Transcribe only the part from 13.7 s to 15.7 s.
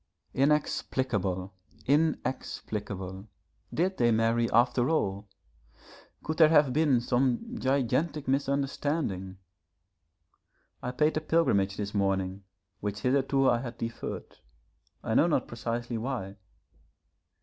deferred, I know not